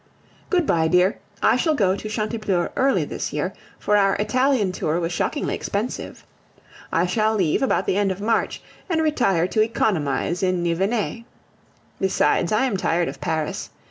Good 0.49 0.65
bye, 0.65 0.87
dear, 0.87 1.19
I 1.43 1.55
shall 1.57 1.75
go 1.75 1.95
to 1.95 2.09
Chantepleurs 2.09 2.71
early 2.75 3.05
this 3.05 3.31
year, 3.31 3.53
for 3.77 3.97
our 3.97 4.15
Italian 4.15 4.71
tour 4.71 4.99
was 4.99 5.11
shockingly 5.13 5.53
expensive. 5.53 6.25
I 6.91 7.05
shall 7.05 7.35
leave 7.35 7.61
about 7.61 7.85
the 7.85 7.97
end 7.97 8.11
of 8.11 8.19
March, 8.19 8.63
and 8.89 9.03
retire 9.03 9.45
to 9.49 9.61
economize 9.61 10.41
in 10.41 10.63
Nivenais. 10.63 11.25
Besides, 11.99 12.51
I 12.51 12.65
am 12.65 12.77
tired 12.77 13.09
of 13.09 13.21
Paris. 13.21 13.69